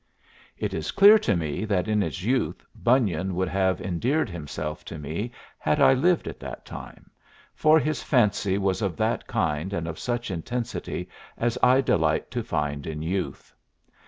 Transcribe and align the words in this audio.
It 0.57 0.73
is 0.73 0.89
clear 0.89 1.19
to 1.19 1.35
me 1.35 1.63
that 1.65 1.87
in 1.87 2.01
his 2.01 2.25
youth 2.25 2.65
Bunyan 2.73 3.35
would 3.35 3.49
have 3.49 3.79
endeared 3.79 4.31
himself 4.31 4.83
to 4.85 4.97
me 4.97 5.31
had 5.59 5.79
I 5.79 5.93
lived 5.93 6.27
at 6.27 6.39
that 6.39 6.65
time, 6.65 7.11
for 7.53 7.77
his 7.77 8.01
fancy 8.01 8.57
was 8.57 8.81
of 8.81 8.97
that 8.97 9.27
kind 9.27 9.73
and 9.73 9.87
of 9.87 9.99
such 9.99 10.31
intensity 10.31 11.07
as 11.37 11.55
I 11.61 11.81
delight 11.81 12.31
to 12.31 12.41
find 12.43 12.87
in 12.87 13.03
youth. 13.03 13.53